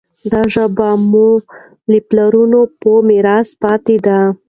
دا 0.31 0.41
ژبه 0.53 0.89
مو 1.09 1.27
له 1.91 1.97
پلرونو 2.09 2.59
په 2.79 2.91
میراث 3.07 3.49
پاتې 3.61 3.95
ده. 4.05 4.19